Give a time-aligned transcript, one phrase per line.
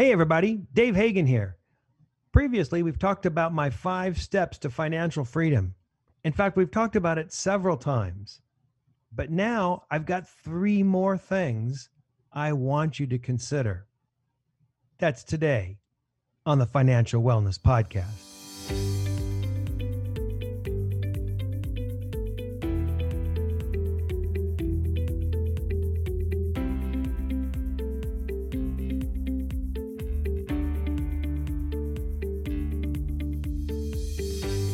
[0.00, 1.58] Hey, everybody, Dave Hagan here.
[2.32, 5.74] Previously, we've talked about my five steps to financial freedom.
[6.24, 8.40] In fact, we've talked about it several times.
[9.14, 11.90] But now I've got three more things
[12.32, 13.88] I want you to consider.
[14.96, 15.76] That's today
[16.46, 19.09] on the Financial Wellness Podcast.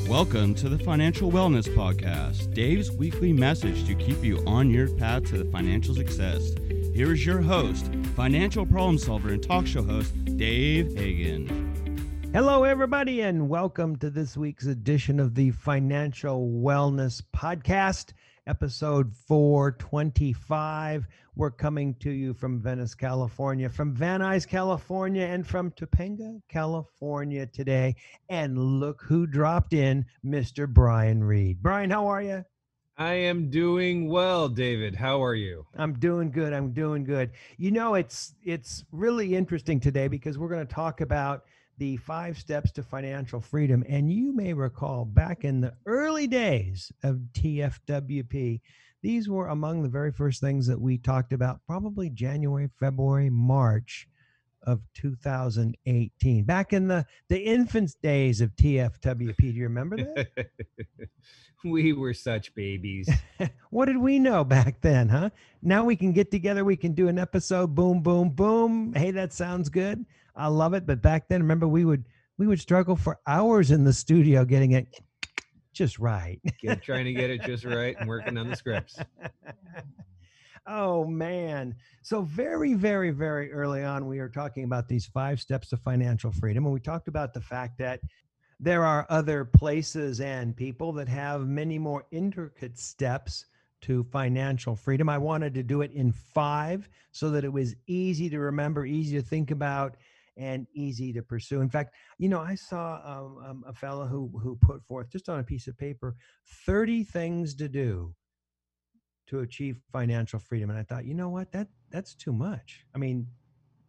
[0.09, 5.25] Welcome to the Financial Wellness Podcast, Dave's weekly message to keep you on your path
[5.25, 6.55] to the financial success.
[6.95, 12.31] Here is your host, financial problem solver and talk show host, Dave Hagan.
[12.33, 18.13] Hello, everybody, and welcome to this week's edition of the Financial Wellness Podcast
[18.47, 21.07] episode 425.
[21.35, 27.47] We're coming to you from Venice, California, from Van Nuys, California, and from Topanga, California
[27.47, 27.97] today.
[28.29, 30.69] And look who dropped in, Mr.
[30.69, 31.63] Brian Reed.
[31.63, 32.45] Brian, how are you?
[32.99, 34.95] I am doing well, David.
[34.95, 35.67] How are you?
[35.77, 36.55] I'm doing good.
[36.55, 37.33] I'm doing good.
[37.59, 41.45] You know, it's it's really interesting today because we're going to talk about
[41.79, 43.85] the five steps to financial freedom.
[43.89, 48.61] And you may recall back in the early days of TFWP,
[49.03, 54.09] these were among the very first things that we talked about, probably January, February, March
[54.63, 56.45] of 2018.
[56.45, 59.37] Back in the, the infant days of TFWP.
[59.37, 60.29] Do you remember that?
[61.71, 63.09] we were such babies.
[63.71, 65.31] what did we know back then, huh?
[65.63, 68.93] Now we can get together, we can do an episode, boom, boom, boom.
[68.95, 70.05] Hey, that sounds good.
[70.35, 70.87] I love it.
[70.87, 72.05] But back then, remember, we would
[72.39, 75.01] we would struggle for hours in the studio getting it
[75.73, 76.41] just right.
[76.61, 78.99] Get, trying to get it just right and working on the scripts.
[80.69, 81.77] Oh man.
[82.03, 86.33] So very, very, very early on, we were talking about these five steps to financial
[86.33, 86.65] freedom.
[86.65, 88.01] And we talked about the fact that
[88.59, 93.47] there are other places and people that have many more intricate steps
[93.83, 95.09] to financial freedom.
[95.09, 99.17] I wanted to do it in five so that it was easy to remember, easy
[99.17, 99.97] to think about,
[100.37, 101.61] and easy to pursue.
[101.61, 105.29] In fact, you know, I saw um, um, a fellow who who put forth just
[105.29, 106.17] on a piece of paper
[106.67, 108.15] 30 things to do
[109.29, 112.85] to achieve financial freedom, and I thought, you know what, that that's too much.
[112.95, 113.27] I mean,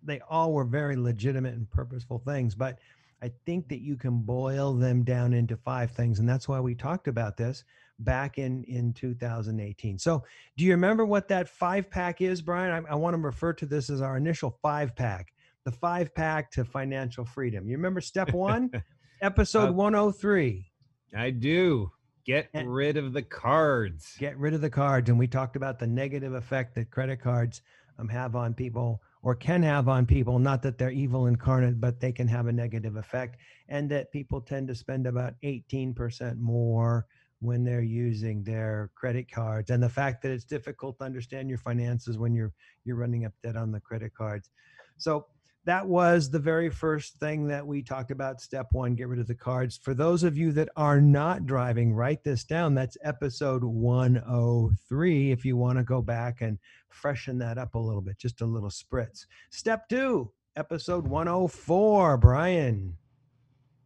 [0.04, 2.80] they all were very legitimate and purposeful things, but
[3.22, 6.76] I think that you can boil them down into five things, and that's why we
[6.76, 7.64] talked about this
[8.00, 9.98] back in in 2018.
[9.98, 10.24] So,
[10.56, 12.86] do you remember what that five pack is, Brian?
[12.86, 15.34] I, I want to refer to this as our initial five pack
[15.68, 17.68] the five pack to financial freedom.
[17.68, 18.72] You remember step one,
[19.22, 20.66] episode uh, 103?
[21.14, 21.92] I do.
[22.26, 24.16] Get and rid of the cards.
[24.18, 25.10] Get rid of the cards.
[25.10, 27.64] And we talked about the negative effect that credit cards
[28.00, 30.40] um, have on people or can have on people.
[30.40, 33.36] Not that they're evil incarnate, but they can have a negative effect.
[33.68, 37.06] And that people tend to spend about 18% more
[37.40, 41.58] when they're using their credit cards and the fact that it's difficult to understand your
[41.58, 42.52] finances when you're
[42.84, 44.50] you're running up debt on the credit cards
[44.98, 45.28] so
[45.68, 48.40] that was the very first thing that we talked about.
[48.40, 49.76] Step one, get rid of the cards.
[49.76, 52.74] For those of you that are not driving, write this down.
[52.74, 55.32] That's episode 103.
[55.32, 56.58] If you want to go back and
[56.88, 59.26] freshen that up a little bit, just a little spritz.
[59.50, 62.16] Step two, episode 104.
[62.16, 62.96] Brian.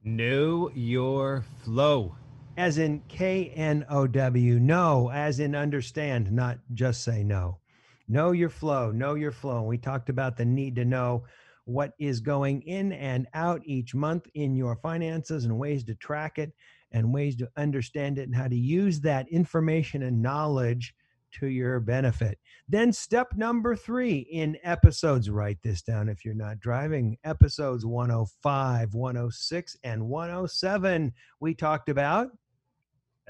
[0.03, 2.15] Know your flow.
[2.57, 4.59] As in K N O W.
[4.59, 7.57] No, as in understand, not just say no.
[8.07, 8.91] Know your flow.
[8.91, 9.59] Know your flow.
[9.59, 11.23] And we talked about the need to know
[11.71, 16.37] what is going in and out each month in your finances and ways to track
[16.37, 16.51] it
[16.91, 20.93] and ways to understand it and how to use that information and knowledge
[21.39, 22.37] to your benefit.
[22.67, 27.17] Then, step number three in episodes, write this down if you're not driving.
[27.23, 32.29] Episodes 105, 106, and 107, we talked about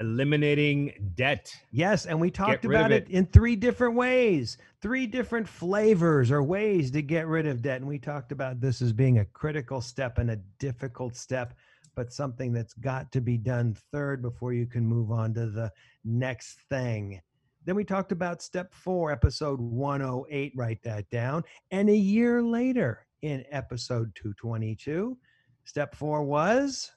[0.02, 1.54] eliminating debt.
[1.70, 3.04] Yes, and we talked about it.
[3.08, 3.10] it.
[3.10, 7.80] in three different ways, three different flavors or ways to get rid of debt.
[7.80, 11.54] And we talked about this as being a critical step and a difficult step,
[11.94, 15.70] but something that's got to be done third before you can move on to the
[16.04, 17.20] next thing.
[17.64, 21.44] Then we talked about step four, episode 108, write that down.
[21.70, 25.16] And a year later in episode 222,
[25.64, 26.90] step four was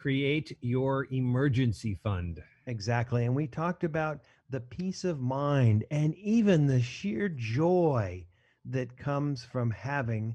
[0.00, 2.42] create your emergency fund.
[2.66, 3.26] Exactly.
[3.26, 8.24] And we talked about the peace of mind and even the sheer joy
[8.64, 10.34] that comes from having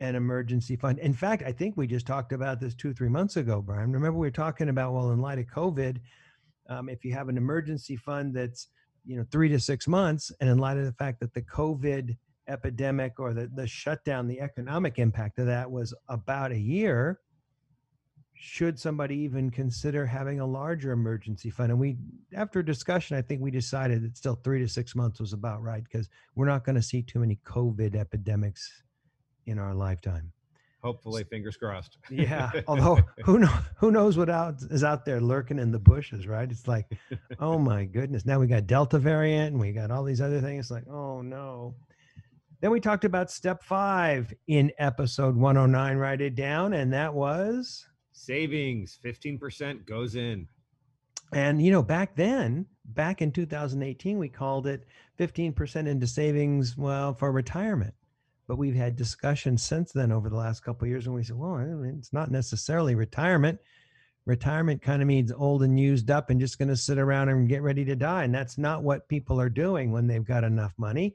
[0.00, 0.98] an emergency fund.
[0.98, 3.92] In fact, I think we just talked about this two, three months ago, Brian.
[3.92, 5.98] Remember, we were talking about, well, in light of COVID,
[6.68, 8.68] um, if you have an emergency fund that's,
[9.06, 12.16] you know, three to six months, and in light of the fact that the COVID
[12.46, 17.20] epidemic or the, the shutdown, the economic impact of that was about a year,
[18.40, 21.72] should somebody even consider having a larger emergency fund?
[21.72, 21.96] And we,
[22.34, 25.82] after discussion, I think we decided that still three to six months was about right
[25.82, 28.84] because we're not going to see too many COVID epidemics
[29.46, 30.32] in our lifetime.
[30.84, 31.98] Hopefully, fingers crossed.
[32.08, 32.52] Yeah.
[32.68, 33.50] Although who knows?
[33.76, 36.48] who knows what out is out there lurking in the bushes, right?
[36.48, 36.86] It's like,
[37.40, 38.24] oh my goodness.
[38.24, 40.70] Now we got Delta variant and we got all these other things.
[40.70, 41.74] Like, oh no.
[42.60, 45.96] Then we talked about step five in episode 109.
[45.96, 46.72] Write it down.
[46.72, 47.87] And that was
[48.18, 50.48] savings 15% goes in.
[51.32, 54.86] And you know, back then, back in 2018, we called it
[55.18, 57.94] 15% into savings, well, for retirement
[58.48, 61.36] but we've had discussions since then over the last couple of years and we said
[61.36, 63.60] well it's not necessarily retirement
[64.24, 67.48] retirement kind of means old and used up and just going to sit around and
[67.48, 70.72] get ready to die and that's not what people are doing when they've got enough
[70.78, 71.14] money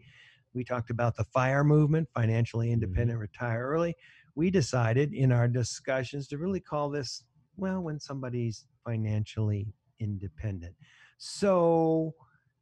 [0.53, 2.75] we talked about the fire movement financially mm-hmm.
[2.75, 3.21] independent mm-hmm.
[3.21, 3.95] retire early
[4.35, 7.23] we decided in our discussions to really call this
[7.57, 10.75] well when somebody's financially independent
[11.17, 12.13] so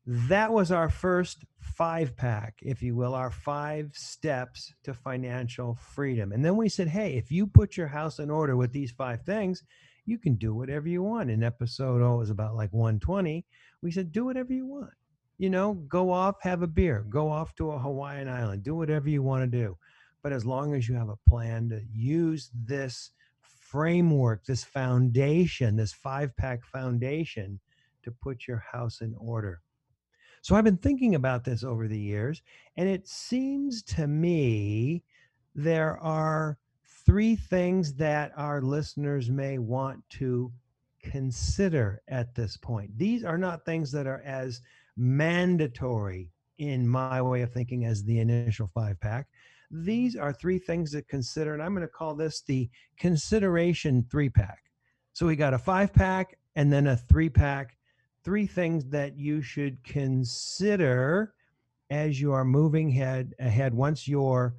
[0.06, 6.32] that was our first five pack, if you will, our five steps to financial freedom.
[6.32, 9.22] And then we said, hey, if you put your house in order with these five
[9.24, 9.64] things,
[10.06, 11.30] you can do whatever you want.
[11.30, 13.46] In episode, oh, it was about like 120,
[13.84, 14.92] we said, do whatever you want.
[15.38, 19.10] You know, go off, have a beer, go off to a Hawaiian island, do whatever
[19.10, 19.78] you want to do.
[20.24, 25.94] But as long as you have a plan to use this framework, this foundation, this
[25.94, 27.60] five pack foundation
[28.04, 29.62] to put your house in order.
[30.42, 32.42] So I've been thinking about this over the years,
[32.76, 35.04] and it seems to me
[35.54, 36.58] there are
[37.06, 40.52] three things that our listeners may want to
[41.04, 42.98] consider at this point.
[42.98, 44.62] These are not things that are as
[44.98, 46.30] mandatory
[46.62, 49.28] in my way of thinking as the initial five pack.
[49.74, 49.86] Mm-hmm.
[49.86, 52.70] These are three things to consider, and I'm going to call this the
[53.00, 54.60] consideration three pack.
[55.14, 57.78] So we got a five pack and then a three pack
[58.24, 61.34] three things that you should consider
[61.90, 64.56] as you are moving head ahead once your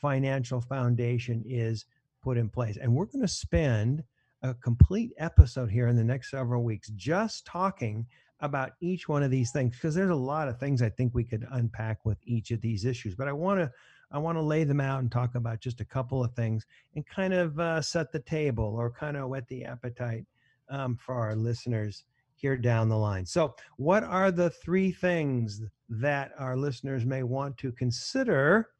[0.00, 1.86] financial foundation is
[2.22, 2.76] put in place.
[2.76, 4.04] And we're going to spend
[4.42, 8.06] a complete episode here in the next several weeks just talking
[8.40, 11.24] about each one of these things because there's a lot of things I think we
[11.24, 13.14] could unpack with each of these issues.
[13.14, 13.70] But I want to
[14.12, 16.66] I want to lay them out and talk about just a couple of things
[16.96, 20.26] and kind of uh, set the table or kind of whet the appetite
[20.68, 22.04] um, for our listeners
[22.34, 23.26] here down the line.
[23.26, 28.70] So, what are the three things that our listeners may want to consider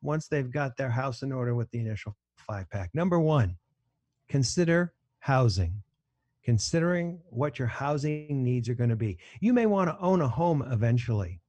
[0.00, 2.90] once they've got their house in order with the initial five pack?
[2.94, 3.56] Number one,
[4.28, 5.82] consider housing.
[6.48, 9.18] Considering what your housing needs are going to be.
[9.38, 11.42] You may want to own a home eventually.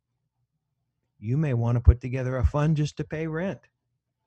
[1.19, 3.61] You may want to put together a fund just to pay rent.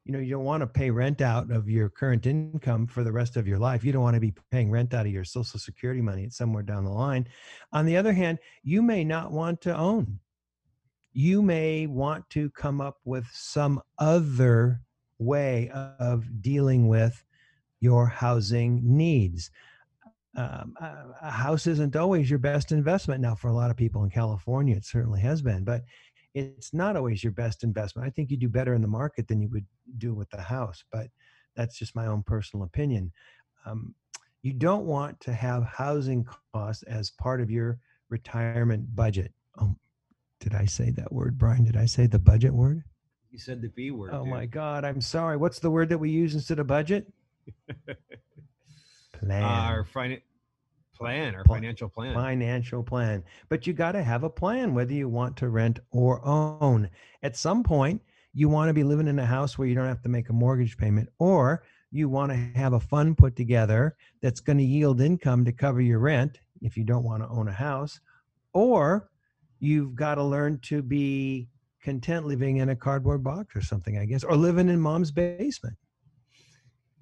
[0.06, 3.12] You know you don't want to pay rent out of your current income for the
[3.12, 3.84] rest of your life.
[3.84, 6.24] You don't want to be paying rent out of your social security money.
[6.24, 7.28] It's somewhere down the line.
[7.74, 10.20] On the other hand you may not want to own.
[11.12, 14.80] You may want to come up with some other
[15.18, 17.22] way of dealing with
[17.78, 19.50] your housing needs
[20.34, 20.74] um,
[21.20, 24.74] a house isn't always your best investment now for a lot of people in california
[24.76, 25.82] it certainly has been but
[26.34, 28.06] it's not always your best investment.
[28.06, 29.66] I think you do better in the market than you would
[29.98, 31.08] do with the house, but
[31.56, 33.12] that's just my own personal opinion.
[33.66, 33.94] Um,
[34.42, 39.32] you don't want to have housing costs as part of your retirement budget.
[39.58, 39.78] Um,
[40.40, 41.64] did I say that word, Brian?
[41.64, 42.82] Did I say the budget word?
[43.30, 44.10] You said the B word.
[44.12, 44.30] Oh dude.
[44.30, 45.36] my God, I'm sorry.
[45.36, 47.06] What's the word that we use instead of budget?
[49.22, 49.42] Plan.
[49.42, 50.20] Our fin-
[50.94, 52.14] plan or financial plan.
[52.14, 53.24] Financial plan.
[53.48, 56.88] But you got to have a plan whether you want to rent or own.
[57.22, 58.00] At some point,
[58.34, 60.32] you want to be living in a house where you don't have to make a
[60.32, 65.00] mortgage payment or you want to have a fund put together that's going to yield
[65.00, 68.00] income to cover your rent if you don't want to own a house
[68.54, 69.10] or
[69.60, 71.48] you've got to learn to be
[71.82, 75.76] content living in a cardboard box or something i guess or living in mom's basement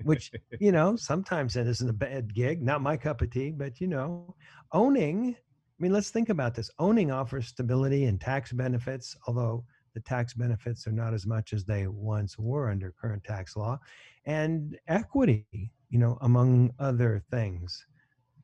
[0.04, 3.80] which you know sometimes that isn't a bad gig not my cup of tea but
[3.80, 4.34] you know
[4.72, 6.70] owning i mean let's think about this.
[6.78, 9.64] Owning offers stability and tax benefits although
[9.94, 13.78] the tax benefits are not as much as they once were under current tax law
[14.26, 15.46] and equity
[15.88, 17.86] you know among other things.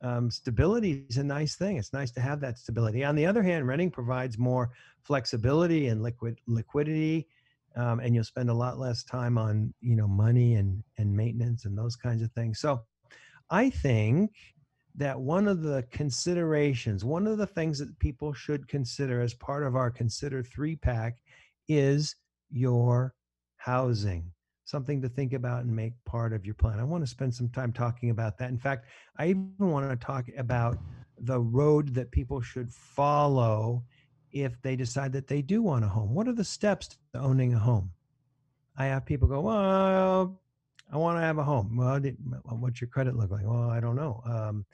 [0.03, 1.77] Um, stability is a nice thing.
[1.77, 3.03] It's nice to have that stability.
[3.03, 4.69] On the other hand renting provides more
[5.01, 7.27] flexibility and liquid liquidity
[7.77, 11.65] um, and you'll spend a lot less time on you know money and and maintenance
[11.65, 12.81] and those kinds of things so
[13.49, 14.31] i think
[14.95, 19.63] that one of the considerations one of the things that people should consider as part
[19.63, 21.17] of our consider three pack
[21.67, 22.15] is
[22.49, 23.13] your
[23.57, 24.31] housing
[24.67, 26.77] something to think about and make part of your plan.
[26.77, 28.49] I want to spend some time talking about that.
[28.49, 28.85] In fact,
[29.17, 30.77] I even want to talk about
[31.19, 33.83] the road that people should follow
[34.43, 36.13] if they decide that they do want a home.
[36.13, 37.91] What are the steps to owning a home?
[38.77, 40.39] I have people go, Well,
[40.91, 41.75] I want to have a home.
[41.75, 41.99] Well,
[42.59, 43.45] what's your credit look like?
[43.45, 44.21] Well, I don't know.
[44.25, 44.65] Um,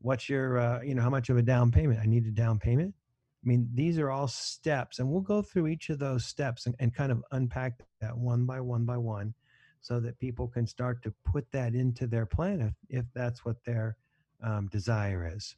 [0.00, 2.00] what's your, uh, you know, how much of a down payment?
[2.00, 2.94] I need a down payment.
[3.44, 6.74] I mean, these are all steps, and we'll go through each of those steps and,
[6.80, 9.34] and kind of unpack that one by one by one
[9.80, 13.56] so that people can start to put that into their plan if, if that's what
[13.64, 13.96] their
[14.42, 15.54] um, desire is.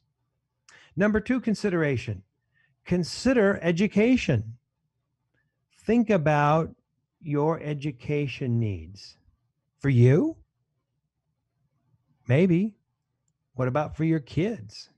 [0.95, 2.23] Number two consideration
[2.85, 4.57] consider education.
[5.85, 6.75] Think about
[7.21, 9.17] your education needs.
[9.79, 10.37] For you?
[12.27, 12.75] Maybe.
[13.55, 14.89] What about for your kids?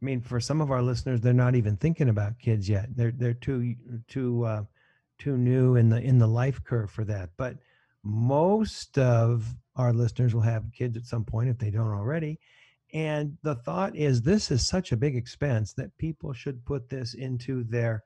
[0.00, 2.88] I mean, for some of our listeners, they're not even thinking about kids yet.
[2.96, 3.76] They're they're too
[4.08, 4.64] too uh,
[5.18, 7.30] too new in the in the life curve for that.
[7.36, 7.56] But
[8.02, 12.40] most of our listeners will have kids at some point if they don't already.
[12.92, 17.14] And the thought is this is such a big expense that people should put this
[17.14, 18.04] into their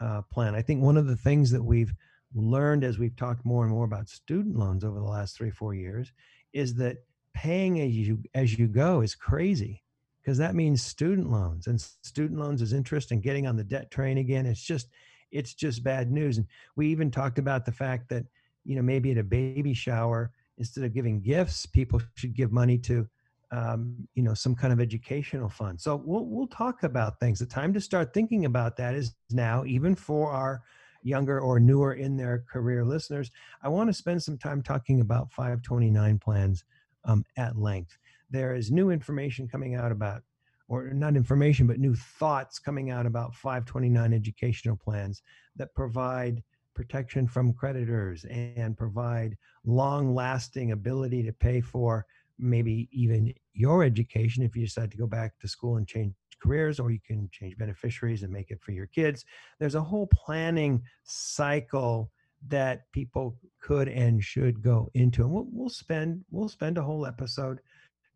[0.00, 0.54] uh, plan.
[0.54, 1.92] I think one of the things that we've
[2.34, 5.74] learned as we've talked more and more about student loans over the last three four
[5.74, 6.12] years
[6.52, 6.98] is that
[7.34, 9.82] paying as you as you go is crazy
[10.22, 13.90] because that means student loans and student loans is interest and getting on the debt
[13.90, 14.88] train again it's just
[15.30, 16.46] it's just bad news and
[16.76, 18.24] we even talked about the fact that
[18.64, 22.78] you know maybe at a baby shower instead of giving gifts people should give money
[22.78, 23.06] to
[23.52, 25.80] um, you know some kind of educational fund.
[25.80, 27.38] So we'll, we'll talk about things.
[27.38, 30.62] The time to start thinking about that is now even for our
[31.02, 33.30] younger or newer in their career listeners.
[33.62, 36.64] I want to spend some time talking about 529 plans
[37.04, 37.98] um, at length.
[38.30, 40.22] There is new information coming out about,
[40.68, 45.22] or not information, but new thoughts coming out about 529 educational plans
[45.56, 46.42] that provide
[46.74, 52.06] protection from creditors and provide long lasting ability to pay for
[52.38, 56.80] maybe even your education if you decide to go back to school and change careers
[56.80, 59.24] or you can change beneficiaries and make it for your kids
[59.60, 62.10] there's a whole planning cycle
[62.48, 67.06] that people could and should go into and we'll, we'll spend we'll spend a whole
[67.06, 67.60] episode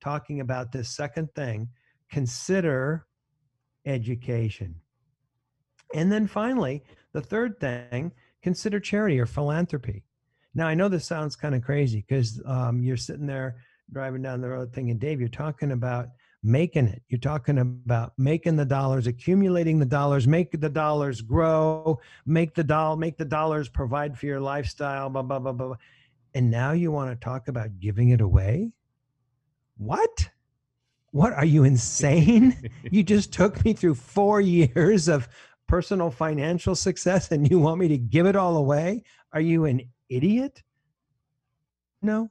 [0.00, 1.68] talking about this second thing
[2.10, 3.06] consider
[3.84, 4.74] education.
[5.94, 6.82] And then finally,
[7.12, 10.04] the third thing consider charity or philanthropy.
[10.54, 13.56] Now, I know this sounds kind of crazy because um, you're sitting there
[13.92, 16.08] driving down the road thinking, Dave, you're talking about
[16.42, 17.02] making it.
[17.08, 22.64] You're talking about making the dollars, accumulating the dollars, make the dollars grow, make the
[22.64, 25.76] doll, make the dollars provide for your lifestyle, blah, blah, blah, blah.
[26.34, 28.72] And now you want to talk about giving it away?
[29.78, 30.30] what?
[31.12, 32.70] What are you insane?
[32.90, 35.28] you just took me through four years of
[35.66, 39.02] personal financial success and you want me to give it all away?
[39.32, 40.62] Are you an idiot?
[42.02, 42.30] No,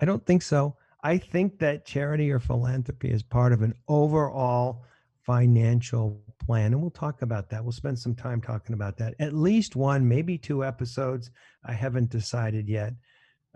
[0.00, 0.76] I don't think so.
[1.02, 4.84] I think that charity or philanthropy is part of an overall
[5.24, 6.72] financial plan.
[6.72, 7.62] And we'll talk about that.
[7.62, 9.14] We'll spend some time talking about that.
[9.20, 11.30] At least one, maybe two episodes.
[11.64, 12.94] I haven't decided yet.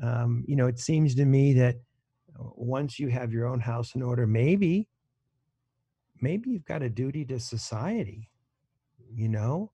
[0.03, 1.77] Um, you know, it seems to me that
[2.39, 4.89] once you have your own house in order, maybe,
[6.21, 8.31] maybe you've got a duty to society,
[9.13, 9.73] you know?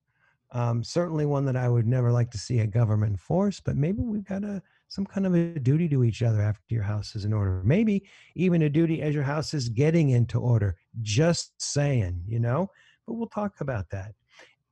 [0.51, 4.01] Um, certainly one that I would never like to see a government force, but maybe
[4.01, 7.23] we've got a some kind of a duty to each other after your house is
[7.23, 7.61] in order.
[7.63, 8.03] Maybe
[8.35, 10.75] even a duty as your house is getting into order.
[11.01, 12.69] Just saying, you know.
[13.07, 14.13] But we'll talk about that.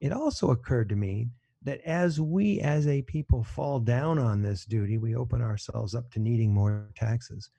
[0.02, 1.28] It also occurred to me
[1.64, 6.10] that as we as a people fall down on this duty, we open ourselves up
[6.12, 7.50] to needing more taxes.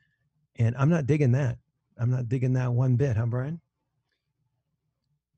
[0.57, 1.59] And I'm not digging that.
[1.97, 3.61] I'm not digging that one bit, huh, Brian?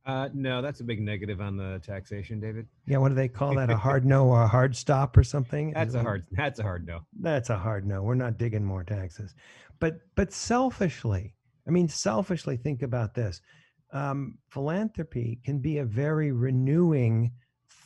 [0.06, 2.66] Uh, no, that's a big negative on the taxation, David.
[2.86, 3.70] Yeah, what do they call that?
[3.70, 5.72] A hard no or a hard stop or something?
[5.72, 6.26] That's a hard.
[6.32, 7.00] That's a hard no.
[7.20, 8.02] That's a hard no.
[8.02, 9.34] We're not digging more taxes,
[9.78, 11.34] but but selfishly,
[11.66, 13.40] I mean, selfishly, think about this.
[13.92, 17.32] Um, philanthropy can be a very renewing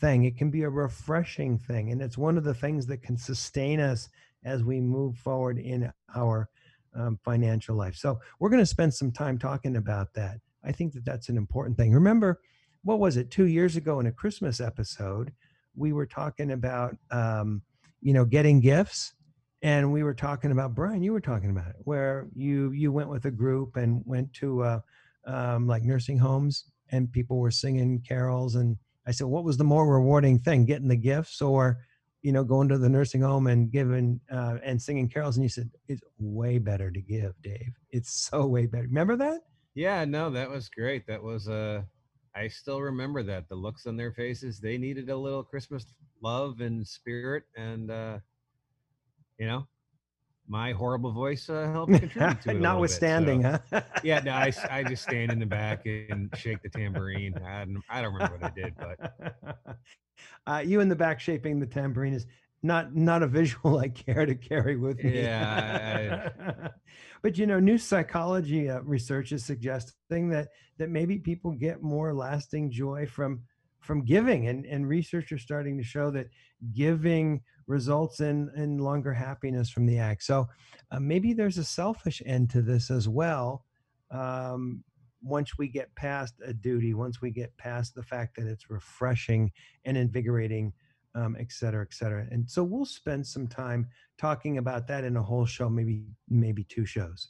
[0.00, 0.24] thing.
[0.24, 3.80] It can be a refreshing thing, and it's one of the things that can sustain
[3.80, 4.08] us
[4.44, 6.48] as we move forward in our
[6.94, 7.96] um, financial life.
[7.96, 10.38] So we're going to spend some time talking about that.
[10.64, 11.92] I think that that's an important thing.
[11.92, 12.40] Remember,
[12.82, 13.30] what was it?
[13.30, 15.32] Two years ago in a Christmas episode,
[15.76, 17.62] we were talking about, um,
[18.00, 19.14] you know, getting gifts,
[19.62, 21.02] and we were talking about Brian.
[21.02, 24.62] You were talking about it, where you you went with a group and went to
[24.62, 24.80] uh,
[25.26, 28.54] um, like nursing homes, and people were singing carols.
[28.54, 31.78] And I said, what was the more rewarding thing, getting the gifts or
[32.24, 35.48] you know, going to the nursing home and giving uh, and singing carols, and you
[35.50, 37.74] said it's way better to give, Dave.
[37.90, 38.84] It's so way better.
[38.84, 39.42] Remember that?
[39.74, 41.06] Yeah, no, that was great.
[41.06, 41.82] That was uh
[42.36, 43.48] I still remember that.
[43.48, 45.86] The looks on their faces, they needed a little Christmas
[46.20, 48.18] love and spirit, and uh,
[49.38, 49.66] you know,
[50.48, 52.60] my horrible voice uh, helps contribute to it.
[52.60, 53.76] Notwithstanding, bit, so.
[53.78, 53.82] huh?
[54.02, 57.34] yeah, no, I, I just stand in the back and shake the tambourine.
[57.46, 59.78] I don't, I don't remember what I did, but
[60.46, 62.26] uh, you in the back shaping the tambourine is
[62.64, 65.22] not not a visual I care to carry with me.
[65.22, 66.30] Yeah.
[66.40, 66.70] I,
[67.22, 72.12] but you know, new psychology uh, research is suggesting that that maybe people get more
[72.14, 73.42] lasting joy from
[73.80, 76.28] from giving, and and research are starting to show that
[76.72, 80.22] giving results in in longer happiness from the act.
[80.24, 80.48] So
[80.90, 83.64] uh, maybe there's a selfish end to this as well.
[84.10, 84.82] Um,
[85.22, 89.50] once we get past a duty, once we get past the fact that it's refreshing
[89.84, 90.72] and invigorating,
[91.14, 92.26] um, et cetera, et cetera.
[92.30, 96.64] And so we'll spend some time talking about that in a whole show, maybe maybe
[96.64, 97.28] two shows.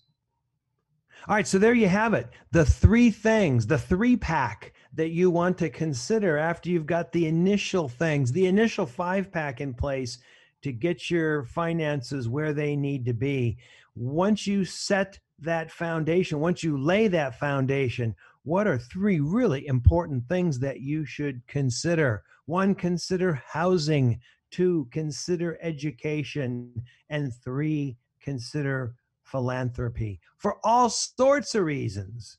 [1.29, 2.29] All right, so there you have it.
[2.51, 7.27] The three things, the three pack that you want to consider after you've got the
[7.27, 10.19] initial things, the initial five pack in place
[10.63, 13.59] to get your finances where they need to be.
[13.95, 18.15] Once you set that foundation, once you lay that foundation,
[18.45, 22.23] what are three really important things that you should consider?
[22.47, 24.21] One, consider housing.
[24.51, 26.71] Two, consider education.
[27.09, 30.21] And three, consider philanthropy.
[30.37, 32.39] For all sorts of reasons,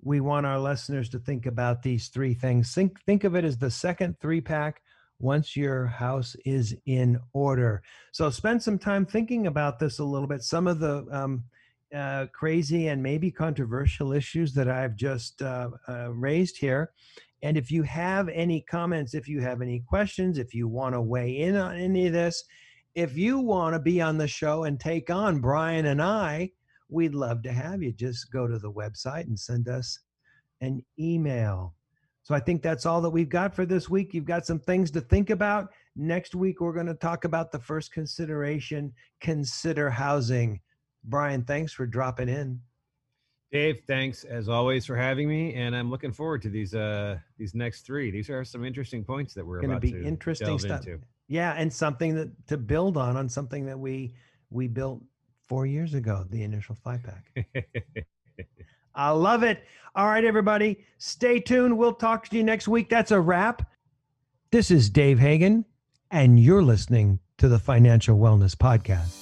[0.00, 2.72] we want our listeners to think about these three things.
[2.74, 4.80] Think, think of it as the second three pack
[5.18, 7.82] once your house is in order.
[8.12, 10.42] So spend some time thinking about this a little bit.
[10.42, 11.44] Some of the um,
[11.94, 16.92] uh, crazy and maybe controversial issues that I've just uh, uh, raised here.
[17.42, 21.00] And if you have any comments, if you have any questions, if you want to
[21.00, 22.44] weigh in on any of this,
[22.94, 26.50] if you want to be on the show and take on Brian and I,
[26.88, 27.92] we'd love to have you.
[27.92, 29.98] Just go to the website and send us
[30.60, 31.74] an email.
[32.22, 34.14] So I think that's all that we've got for this week.
[34.14, 35.70] You've got some things to think about.
[35.96, 40.60] Next week, we're going to talk about the first consideration consider housing.
[41.04, 42.60] Brian, thanks for dropping in.
[43.50, 47.54] Dave, thanks as always for having me, and I'm looking forward to these uh these
[47.54, 48.10] next three.
[48.10, 50.86] These are some interesting points that we're going to be interesting stuff.
[50.86, 51.00] into.
[51.28, 54.14] Yeah, and something that to build on on something that we
[54.50, 55.02] we built
[55.48, 57.46] four years ago, the initial five pack.
[58.94, 59.62] I love it.
[59.94, 61.76] All right, everybody, stay tuned.
[61.76, 62.88] We'll talk to you next week.
[62.88, 63.70] That's a wrap.
[64.50, 65.66] This is Dave Hagan,
[66.10, 69.21] and you're listening to the Financial Wellness Podcast.